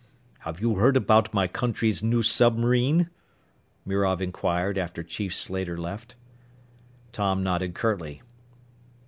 [0.39, 3.11] "Have you heard about my country's new submarine?"
[3.85, 6.15] Mirov inquired after Chief Slater left.
[7.11, 8.23] Tom nodded curtly.